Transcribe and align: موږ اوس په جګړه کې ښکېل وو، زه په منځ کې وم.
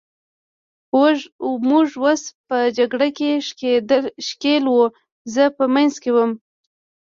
موږ 1.69 1.87
اوس 2.03 2.21
په 2.47 2.57
جګړه 2.77 3.07
کې 3.17 3.29
ښکېل 4.27 4.63
وو، 4.71 4.83
زه 5.33 5.43
په 5.57 5.63
منځ 5.73 5.93
کې 6.01 6.11
وم. 6.15 6.31